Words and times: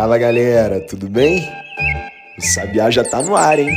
Fala 0.00 0.16
galera, 0.16 0.80
tudo 0.80 1.10
bem? 1.10 1.46
O 2.38 2.40
Sabiá 2.40 2.90
já 2.90 3.04
tá 3.04 3.20
no 3.20 3.36
ar, 3.36 3.58
hein? 3.58 3.68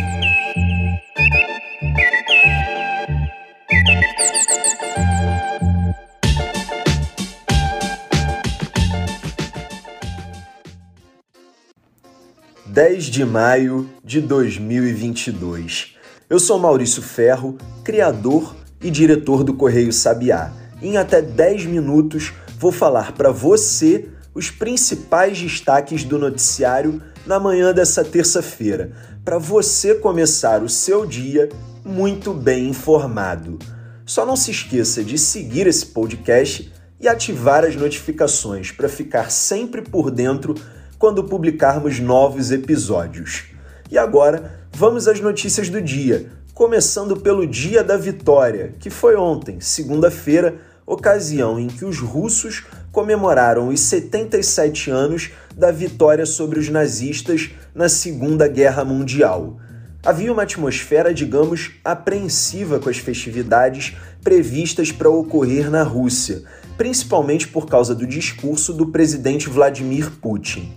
Dez 12.68 13.04
de 13.08 13.26
maio 13.26 13.90
de 14.02 14.22
2022. 14.22 15.98
Eu 16.30 16.40
sou 16.40 16.58
Maurício 16.58 17.02
Ferro, 17.02 17.58
criador 17.84 18.56
e 18.82 18.90
diretor 18.90 19.44
do 19.44 19.56
Correio 19.56 19.92
Sabiá. 19.92 20.54
Em 20.82 20.96
até 20.96 21.22
10 21.22 21.66
minutos 21.66 22.32
vou 22.58 22.72
falar 22.72 23.12
para 23.12 23.30
você 23.30 24.13
os 24.34 24.50
principais 24.50 25.40
destaques 25.40 26.04
do 26.04 26.18
noticiário 26.18 27.02
na 27.26 27.40
manhã 27.40 27.74
dessa 27.74 28.04
terça-feira, 28.04 28.92
para 29.24 29.38
você 29.38 29.96
começar 29.96 30.64
o 30.64 30.70
seu 30.70 31.06
dia 31.06 31.50
muito 31.86 32.34
bem 32.34 32.70
informado. 32.70 33.60
Só 34.06 34.26
não 34.26 34.36
se 34.36 34.52
esqueça 34.52 35.04
de 35.04 35.18
seguir 35.18 35.68
esse 35.68 35.86
podcast 35.86 36.72
e 37.00 37.08
ativar 37.08 37.64
as 37.64 37.76
notificações 37.76 38.72
para 38.72 38.90
ficar 38.90 39.30
sempre 39.30 39.82
por 39.82 40.10
dentro 40.10 40.56
quando 40.98 41.24
publicarmos 41.24 42.00
novos 42.00 42.52
episódios. 42.52 43.46
E 43.92 43.98
agora, 43.98 44.68
vamos 44.72 45.08
às 45.08 45.20
notícias 45.20 45.70
do 45.70 45.82
dia, 45.82 46.30
começando 46.54 47.18
pelo 47.18 47.46
Dia 47.46 47.84
da 47.84 47.98
Vitória, 47.98 48.74
que 48.80 48.90
foi 48.90 49.16
ontem, 49.16 49.60
segunda-feira, 49.60 50.56
ocasião 50.86 51.60
em 51.60 51.68
que 51.68 51.86
os 51.86 52.00
russos 52.00 52.64
comemoraram 52.94 53.70
os 53.70 53.80
77 53.82 54.92
anos 54.92 55.32
da 55.58 55.72
vitória 55.72 56.28
sobre 56.28 56.60
os 56.60 56.70
nazistas 56.70 57.50
na 57.74 57.90
Segunda 57.90 58.48
Guerra 58.48 58.86
Mundial. 58.86 59.58
Havia 60.06 60.32
uma 60.32 60.44
atmosfera, 60.44 61.12
digamos, 61.12 61.72
apreensiva 61.84 62.80
com 62.80 62.90
as 62.90 63.00
festividades 63.00 63.98
previstas 64.24 64.92
para 64.92 65.10
ocorrer 65.10 65.72
na 65.72 65.82
Rússia, 65.82 66.44
principalmente 66.78 67.48
por 67.48 67.66
causa 67.66 67.96
do 67.96 68.06
discurso 68.06 68.72
do 68.72 68.92
presidente 68.92 69.50
Vladimir 69.50 70.12
Putin. 70.22 70.72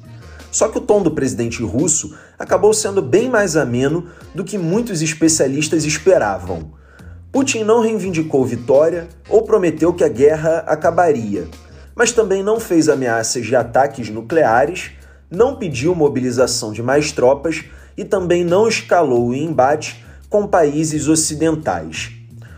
Só 0.51 0.69
que 0.69 0.79
o 0.79 0.81
tom 0.81 1.03
do 1.03 1.11
presidente 1.11 1.63
russo 1.63 2.17
acabou 2.39 2.73
sendo 2.73 3.03
bem 3.03 3.29
mais 3.29 3.59
ameno 3.59 4.07
do 4.35 4.43
que 4.43 4.57
muitos 4.57 5.03
especialistas 5.03 5.85
esperavam. 5.85 6.73
Putin 7.31 7.63
não 7.63 7.83
reivindicou 7.83 8.43
vitória 8.47 9.07
ou 9.29 9.43
prometeu 9.43 9.93
que 9.93 10.03
a 10.03 10.09
guerra 10.09 10.65
acabaria, 10.67 11.47
mas 11.97 12.13
também 12.13 12.43
não 12.43 12.61
fez 12.61 12.91
ameaças 12.91 13.47
de 13.47 13.57
ataques 13.57 14.11
nucleares, 14.11 14.91
não 15.31 15.57
pediu 15.57 15.95
mobilização 15.95 16.71
de 16.71 16.83
mais 16.83 17.11
tropas 17.11 17.65
e 17.97 18.05
também 18.05 18.45
não 18.45 18.69
escalou 18.69 19.29
o 19.29 19.35
embate 19.35 20.05
com 20.29 20.47
países 20.47 21.09
ocidentais. 21.09 22.13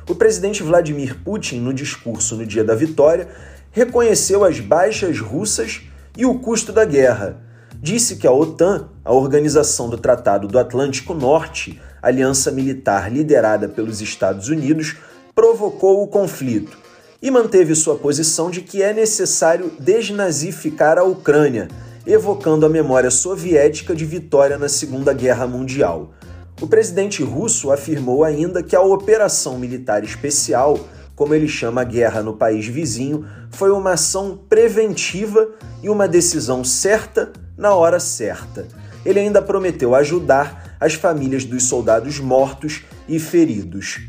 O 0.08 0.14
presidente 0.14 0.62
Vladimir 0.62 1.22
Putin, 1.22 1.61
no 1.61 1.72
discurso 1.72 2.34
no 2.34 2.45
dia 2.45 2.64
da 2.64 2.75
vitória, 2.75 3.28
reconheceu 3.70 4.45
as 4.45 4.58
baixas 4.58 5.20
russas 5.20 5.83
e 6.17 6.27
o 6.27 6.41
custo 6.41 6.73
da 6.73 6.84
guerra. 6.84 7.36
Disse 7.80 8.17
que 8.17 8.27
a 8.27 8.33
OTAN, 8.33 8.89
a 9.05 9.12
Organização 9.12 9.89
do 9.89 9.97
Tratado 9.97 10.48
do 10.48 10.58
Atlântico 10.58 11.14
Norte, 11.14 11.80
aliança 12.02 12.50
militar 12.50 13.12
liderada 13.12 13.69
pelos 13.69 14.00
Estados 14.00 14.48
Unidos, 14.48 14.97
provocou 15.33 16.02
o 16.02 16.08
conflito 16.08 16.88
e 17.20 17.30
manteve 17.30 17.74
sua 17.74 17.97
posição 17.97 18.50
de 18.50 18.61
que 18.61 18.83
é 18.83 18.92
necessário 18.92 19.72
desnazificar 19.78 20.98
a 20.98 21.02
Ucrânia, 21.02 21.68
evocando 22.06 22.64
a 22.64 22.68
memória 22.68 23.11
soviética 23.11 23.95
de 23.95 24.05
vitória 24.05 24.56
na 24.56 24.68
Segunda 24.68 25.12
Guerra 25.12 25.46
Mundial. 25.46 26.14
O 26.61 26.67
presidente 26.67 27.23
russo 27.23 27.70
afirmou 27.70 28.24
ainda 28.24 28.62
que 28.62 28.74
a 28.74 28.80
operação 28.80 29.58
militar 29.58 30.02
especial, 30.05 30.78
como 31.14 31.34
ele 31.34 31.48
chama 31.48 31.80
a 31.80 31.84
guerra 31.84 32.23
no 32.23 32.34
país 32.34 32.67
vizinho, 32.67 33.27
foi 33.51 33.70
uma 33.70 33.92
ação 33.92 34.39
preventiva 34.48 35.48
e 35.83 35.89
uma 35.89 36.07
decisão 36.07 36.62
certa 36.64 37.33
na 37.57 37.74
hora 37.74 37.98
certa. 37.98 38.67
Ele 39.05 39.20
ainda 39.20 39.42
prometeu 39.42 39.95
ajudar 39.95 40.77
as 40.80 40.95
famílias 40.95 41.45
dos 41.45 41.64
soldados 41.64 42.20
mortos 42.20 42.83
e 43.08 43.18
feridos. 43.18 44.01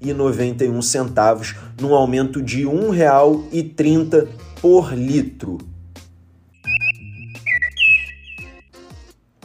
4,91, 0.02 1.56
num 1.80 1.94
aumento 1.94 2.42
de 2.42 2.66
R$ 2.66 2.72
1,30 2.72 4.28
por 4.60 4.92
litro. 4.94 5.60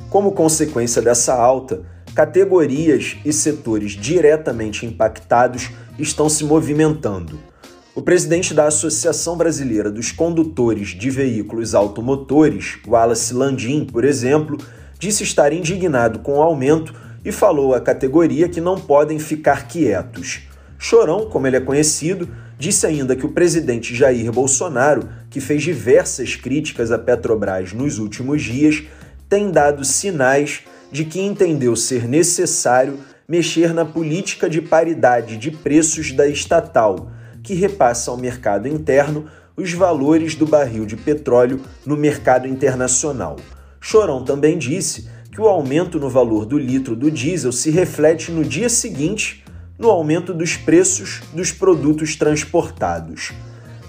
Como 0.08 0.32
consequência 0.32 1.02
dessa 1.02 1.34
alta, 1.34 1.84
categorias 2.14 3.18
e 3.26 3.32
setores 3.32 3.92
diretamente 3.92 4.86
impactados 4.86 5.70
estão 5.98 6.30
se 6.30 6.44
movimentando. 6.44 7.38
O 7.98 8.00
presidente 8.00 8.54
da 8.54 8.68
Associação 8.68 9.36
Brasileira 9.36 9.90
dos 9.90 10.12
Condutores 10.12 10.90
de 10.90 11.10
Veículos 11.10 11.74
Automotores, 11.74 12.78
Wallace 12.86 13.34
Landim, 13.34 13.84
por 13.84 14.04
exemplo, 14.04 14.56
disse 15.00 15.24
estar 15.24 15.52
indignado 15.52 16.20
com 16.20 16.34
o 16.34 16.40
aumento 16.40 16.94
e 17.24 17.32
falou 17.32 17.74
à 17.74 17.80
categoria 17.80 18.48
que 18.48 18.60
não 18.60 18.78
podem 18.78 19.18
ficar 19.18 19.66
quietos. 19.66 20.42
Chorão, 20.78 21.28
como 21.28 21.48
ele 21.48 21.56
é 21.56 21.60
conhecido, 21.60 22.28
Disse 22.56 22.86
ainda 22.86 23.14
que 23.14 23.24
o 23.24 23.30
presidente 23.30 23.94
Jair 23.94 24.32
Bolsonaro, 24.32 25.08
que 25.30 25.40
fez 25.40 25.62
diversas 25.62 26.34
críticas 26.34 26.90
à 26.90 26.98
Petrobras 26.98 27.72
nos 27.72 28.00
últimos 28.00 28.42
dias, 28.42 28.82
tem 29.28 29.50
dado 29.52 29.84
sinais 29.84 30.62
de 30.90 31.04
que 31.04 31.20
entendeu 31.20 31.76
ser 31.76 32.08
necessário 32.08 32.98
mexer 33.28 33.72
na 33.72 33.84
política 33.84 34.50
de 34.50 34.60
paridade 34.60 35.36
de 35.36 35.52
preços 35.52 36.10
da 36.10 36.26
estatal, 36.26 37.12
que 37.48 37.54
repassa 37.54 38.10
ao 38.10 38.16
mercado 38.18 38.68
interno 38.68 39.24
os 39.56 39.72
valores 39.72 40.34
do 40.34 40.44
barril 40.44 40.84
de 40.84 40.98
petróleo 40.98 41.62
no 41.86 41.96
mercado 41.96 42.46
internacional. 42.46 43.36
Chorão 43.80 44.22
também 44.22 44.58
disse 44.58 45.08
que 45.32 45.40
o 45.40 45.48
aumento 45.48 45.98
no 45.98 46.10
valor 46.10 46.44
do 46.44 46.58
litro 46.58 46.94
do 46.94 47.10
diesel 47.10 47.50
se 47.50 47.70
reflete 47.70 48.30
no 48.30 48.44
dia 48.44 48.68
seguinte 48.68 49.42
no 49.78 49.88
aumento 49.88 50.34
dos 50.34 50.58
preços 50.58 51.22
dos 51.32 51.50
produtos 51.50 52.16
transportados. 52.16 53.32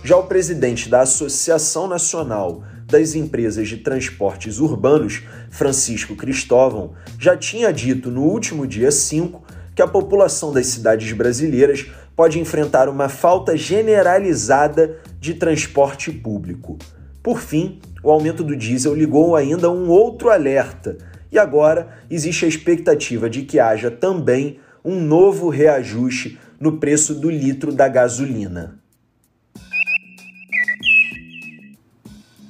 Já 0.05 0.15
o 0.15 0.23
presidente 0.23 0.87
da 0.87 1.01
Associação 1.01 1.85
Nacional 1.85 2.63
das 2.85 3.13
Empresas 3.13 3.67
de 3.67 3.75
Transportes 3.75 4.57
Urbanos, 4.59 5.23
Francisco 5.49 6.15
Cristóvão, 6.15 6.93
já 7.19 7.35
tinha 7.35 7.73
dito 7.73 8.09
no 8.09 8.21
último 8.21 8.65
dia 8.65 8.89
5 8.89 9.43
que 9.75 9.81
a 9.81 9.87
população 9.87 10.53
das 10.53 10.67
cidades 10.67 11.11
brasileiras 11.11 11.87
pode 12.19 12.37
enfrentar 12.37 12.89
uma 12.89 13.07
falta 13.07 13.55
generalizada 13.55 14.97
de 15.21 15.35
transporte 15.35 16.11
público. 16.11 16.77
Por 17.23 17.39
fim, 17.39 17.79
o 18.03 18.11
aumento 18.11 18.43
do 18.43 18.57
diesel 18.57 18.93
ligou 18.93 19.37
ainda 19.37 19.71
um 19.71 19.87
outro 19.87 20.29
alerta, 20.29 20.97
e 21.31 21.39
agora 21.39 21.87
existe 22.11 22.43
a 22.43 22.47
expectativa 22.49 23.29
de 23.29 23.43
que 23.43 23.57
haja 23.57 23.89
também 23.89 24.59
um 24.83 24.99
novo 24.99 25.47
reajuste 25.47 26.37
no 26.59 26.77
preço 26.77 27.15
do 27.15 27.29
litro 27.29 27.71
da 27.71 27.87
gasolina. 27.87 28.77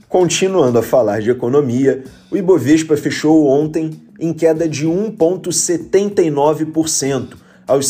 Continuando 0.07 0.79
a 0.79 0.83
falar 0.83 1.21
de 1.21 1.29
economia, 1.29 2.03
o 2.31 2.37
Ibovespa 2.37 2.97
fechou 2.97 3.45
ontem 3.45 4.01
em 4.19 4.33
queda 4.33 4.67
de 4.67 4.87
1,79% 4.87 7.35
aos 7.67 7.87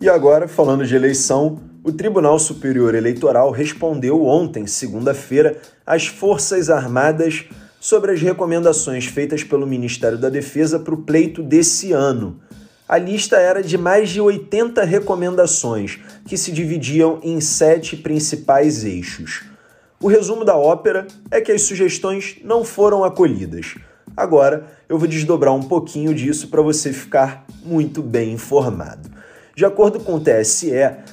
E 0.00 0.08
agora, 0.08 0.48
falando 0.48 0.84
de 0.84 0.94
eleição, 0.94 1.60
o 1.82 1.92
Tribunal 1.92 2.38
Superior 2.38 2.94
Eleitoral 2.94 3.50
respondeu 3.50 4.24
ontem, 4.24 4.66
segunda-feira, 4.66 5.58
às 5.86 6.06
Forças 6.06 6.68
Armadas 6.68 7.46
sobre 7.84 8.12
as 8.12 8.22
recomendações 8.22 9.04
feitas 9.04 9.44
pelo 9.44 9.66
Ministério 9.66 10.16
da 10.16 10.30
Defesa 10.30 10.78
para 10.78 10.94
o 10.94 11.02
pleito 11.02 11.42
desse 11.42 11.92
ano. 11.92 12.40
A 12.88 12.96
lista 12.96 13.36
era 13.36 13.62
de 13.62 13.76
mais 13.76 14.08
de 14.08 14.22
80 14.22 14.82
recomendações, 14.84 15.98
que 16.26 16.38
se 16.38 16.50
dividiam 16.50 17.20
em 17.22 17.42
sete 17.42 17.94
principais 17.94 18.86
eixos. 18.86 19.42
O 20.00 20.08
resumo 20.08 20.46
da 20.46 20.56
ópera 20.56 21.06
é 21.30 21.42
que 21.42 21.52
as 21.52 21.60
sugestões 21.60 22.38
não 22.42 22.64
foram 22.64 23.04
acolhidas. 23.04 23.74
Agora 24.16 24.66
eu 24.88 24.98
vou 24.98 25.06
desdobrar 25.06 25.52
um 25.52 25.64
pouquinho 25.64 26.14
disso 26.14 26.48
para 26.48 26.62
você 26.62 26.90
ficar 26.90 27.44
muito 27.62 28.00
bem 28.02 28.32
informado. 28.32 29.13
De 29.56 29.64
acordo 29.64 30.00
com 30.00 30.16
o 30.16 30.20
TSE, 30.20 30.72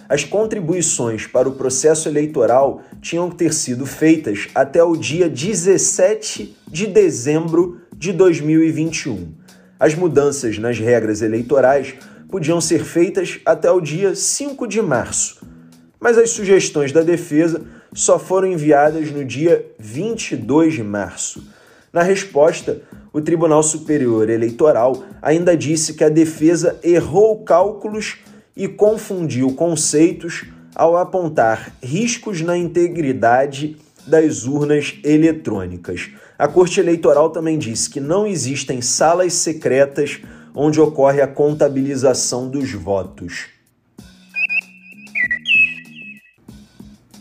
as 0.10 0.24
contribuições 0.24 1.28
para 1.28 1.48
o 1.48 1.52
processo 1.52 2.10
eleitoral 2.10 2.82
tinham 3.00 3.30
que 3.30 3.36
ter 3.36 3.54
sido 3.54 3.86
feitas 3.86 4.48
até 4.56 4.84
o 4.84 4.96
dia 4.96 5.30
17 5.30 6.58
de 6.68 6.88
dezembro 6.88 7.82
de 7.96 8.12
2021. 8.12 9.32
As 9.80 9.94
mudanças 9.94 10.58
nas 10.58 10.80
regras 10.80 11.22
eleitorais 11.22 11.94
podiam 12.32 12.60
ser 12.60 12.84
feitas 12.84 13.40
até 13.46 13.70
o 13.70 13.80
dia 13.80 14.16
5 14.16 14.68
de 14.68 14.82
março, 14.82 15.46
mas 16.00 16.18
as 16.18 16.32
sugestões 16.32 16.92
da 16.92 17.02
defesa 17.02 17.62
só 17.94 18.18
foram 18.18 18.48
enviadas 18.48 19.12
no 19.12 19.24
dia 19.24 19.64
22 19.78 20.74
de 20.74 20.84
março. 20.84 21.44
Na 21.94 22.02
resposta, 22.02 22.82
o 23.14 23.22
Tribunal 23.22 23.62
Superior 23.62 24.30
Eleitoral 24.30 25.04
ainda 25.22 25.56
disse 25.56 25.94
que 25.94 26.04
a 26.04 26.10
defesa 26.10 26.80
errou 26.82 27.44
cálculos 27.44 28.18
e 28.56 28.68
confundiu 28.68 29.54
conceitos 29.54 30.46
ao 30.76 30.98
apontar 30.98 31.76
riscos 31.82 32.42
na 32.42 32.58
integridade 32.58 33.78
das 34.06 34.46
urnas 34.46 35.00
eletrônicas. 35.04 36.10
A 36.38 36.48
Corte 36.48 36.80
Eleitoral 36.80 37.30
também 37.30 37.58
disse 37.58 37.90
que 37.90 38.00
não 38.00 38.26
existem 38.26 38.82
salas 38.82 39.34
secretas 39.34 40.22
onde 40.56 40.82
ocorre 40.82 41.22
a 41.22 41.28
contabilização 41.28 42.50
dos 42.50 42.72
votos. 42.72 43.48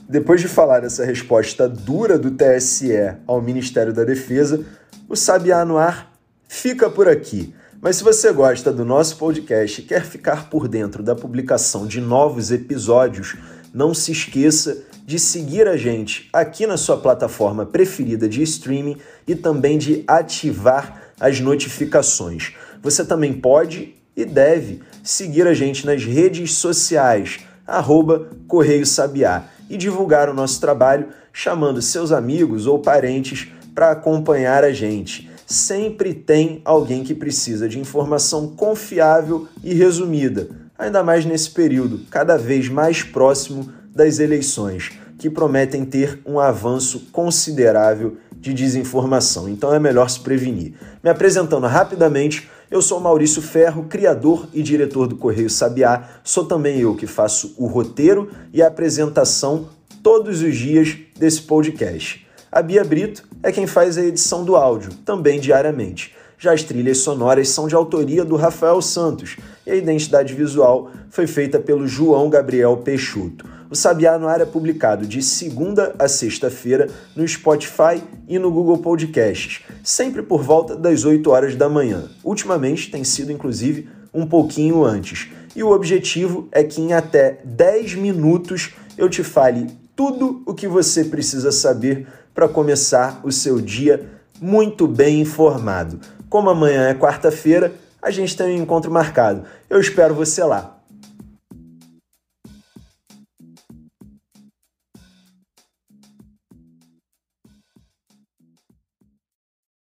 Depois 0.09 0.41
de 0.41 0.49
falar 0.49 0.83
essa 0.83 1.05
resposta 1.05 1.69
dura 1.69 2.19
do 2.19 2.33
TSE 2.33 3.15
ao 3.29 3.41
Ministério 3.41 3.93
da 3.93 4.03
Defesa, 4.03 4.65
o 5.09 5.15
Sabiá 5.15 5.65
no 5.65 5.79
Ar 5.79 6.13
fica 6.49 6.91
por 6.91 7.09
aqui. 7.09 7.55
Mas 7.83 7.97
se 7.97 8.05
você 8.05 8.31
gosta 8.31 8.71
do 8.71 8.85
nosso 8.85 9.17
podcast 9.17 9.81
e 9.81 9.85
quer 9.85 10.05
ficar 10.05 10.51
por 10.51 10.69
dentro 10.69 11.03
da 11.03 11.15
publicação 11.15 11.87
de 11.87 11.99
novos 11.99 12.51
episódios, 12.51 13.37
não 13.73 13.95
se 13.95 14.13
esqueça 14.13 14.85
de 15.07 15.19
seguir 15.19 15.67
a 15.67 15.79
gente 15.79 16.29
aqui 16.31 16.67
na 16.67 16.77
sua 16.77 16.99
plataforma 16.99 17.65
preferida 17.65 18.29
de 18.29 18.43
streaming 18.43 18.99
e 19.27 19.35
também 19.35 19.79
de 19.79 20.05
ativar 20.07 21.15
as 21.19 21.41
notificações. 21.41 22.53
Você 22.83 23.03
também 23.03 23.33
pode 23.33 23.95
e 24.15 24.27
deve 24.27 24.83
seguir 25.03 25.47
a 25.47 25.55
gente 25.55 25.87
nas 25.87 26.05
redes 26.05 26.53
sociais, 26.53 27.41
arroba 27.67 28.29
Correio 28.47 28.85
Sabiá, 28.85 29.45
e 29.71 29.79
divulgar 29.79 30.29
o 30.29 30.35
nosso 30.35 30.61
trabalho 30.61 31.09
chamando 31.33 31.81
seus 31.81 32.13
amigos 32.13 32.67
ou 32.67 32.79
parentes 32.79 33.49
para 33.75 33.93
acompanhar 33.93 34.65
a 34.65 34.73
gente 34.73 35.30
sempre 35.51 36.15
tem 36.15 36.63
alguém 36.65 37.03
que 37.03 37.13
precisa 37.13 37.69
de 37.69 37.81
informação 37.81 38.55
confiável 38.55 39.49
e 39.65 39.75
resumida, 39.75 40.49
ainda 40.79 41.03
mais 41.03 41.25
nesse 41.25 41.51
período 41.51 42.03
cada 42.09 42.39
vez 42.39 42.69
mais 42.69 43.03
próximo 43.03 43.69
das 43.93 44.21
eleições, 44.21 44.93
que 45.19 45.29
prometem 45.29 45.85
ter 45.85 46.21
um 46.25 46.39
avanço 46.39 47.09
considerável 47.11 48.17
de 48.33 48.55
desinformação. 48.55 49.49
Então 49.49 49.75
é 49.75 49.81
melhor 49.81 50.09
se 50.09 50.21
prevenir. 50.21 50.75
Me 51.03 51.11
apresentando 51.11 51.67
rapidamente, 51.67 52.49
eu 52.71 52.81
sou 52.81 53.01
Maurício 53.01 53.43
Ferro, 53.43 53.87
criador 53.89 54.49
e 54.55 54.63
diretor 54.63 55.09
do 55.09 55.17
Correio 55.17 55.51
Sabiá. 55.51 56.09
Sou 56.23 56.45
também 56.45 56.79
eu 56.79 56.95
que 56.95 57.09
faço 57.09 57.57
o 57.59 57.67
roteiro 57.67 58.31
e 58.53 58.63
a 58.63 58.69
apresentação 58.69 59.69
todos 60.01 60.43
os 60.43 60.57
dias 60.57 60.97
desse 61.19 61.43
podcast. 61.43 62.25
A 62.53 62.63
Bia 62.63 62.83
Brito 62.83 63.23
é 63.45 63.53
quem 63.53 63.65
faz 63.65 63.97
a 63.97 64.03
edição 64.03 64.45
do 64.45 64.57
áudio, 64.57 64.91
também 65.05 65.39
diariamente. 65.39 66.13
Já 66.37 66.53
as 66.53 66.65
trilhas 66.65 66.99
sonoras 66.99 67.49
são 67.49 67.69
de 67.69 67.77
autoria 67.77 68.25
do 68.25 68.35
Rafael 68.35 68.83
Santos 68.83 69.37
e 69.65 69.71
a 69.71 69.77
identidade 69.77 70.35
visual 70.35 70.91
foi 71.11 71.29
feita 71.29 71.61
pelo 71.61 71.87
João 71.87 72.29
Gabriel 72.29 72.79
Peixoto. 72.79 73.47
O 73.71 73.77
Sabiá 73.77 74.19
no 74.19 74.27
Ar 74.27 74.41
é 74.41 74.45
publicado 74.45 75.07
de 75.07 75.23
segunda 75.23 75.95
a 75.97 76.09
sexta-feira 76.09 76.89
no 77.15 77.27
Spotify 77.29 78.03
e 78.27 78.37
no 78.37 78.51
Google 78.51 78.79
Podcasts, 78.79 79.63
sempre 79.85 80.21
por 80.21 80.43
volta 80.43 80.75
das 80.75 81.05
8 81.05 81.31
horas 81.31 81.55
da 81.55 81.69
manhã. 81.69 82.11
Ultimamente 82.25 82.91
tem 82.91 83.05
sido, 83.05 83.31
inclusive, 83.31 83.89
um 84.13 84.27
pouquinho 84.27 84.85
antes. 84.85 85.29
E 85.55 85.63
o 85.63 85.71
objetivo 85.71 86.49
é 86.51 86.65
que 86.65 86.81
em 86.81 86.95
até 86.95 87.39
10 87.45 87.95
minutos 87.95 88.75
eu 88.99 89.09
te 89.09 89.23
fale 89.23 89.69
tudo 90.01 90.43
o 90.47 90.55
que 90.55 90.67
você 90.67 91.05
precisa 91.05 91.53
saber 91.53 92.07
para 92.35 92.49
começar 92.49 93.21
o 93.23 93.31
seu 93.31 93.61
dia 93.61 94.09
muito 94.41 94.87
bem 94.87 95.21
informado. 95.21 96.01
Como 96.29 96.49
amanhã 96.49 96.89
é 96.89 96.95
quarta-feira, 96.95 97.73
a 98.01 98.11
gente 98.11 98.37
tem 98.37 98.59
um 98.59 98.63
encontro 98.63 98.91
marcado. 98.91 99.45
Eu 99.69 99.81
espero 99.81 100.15
você 100.15 100.43
lá. 100.43 100.80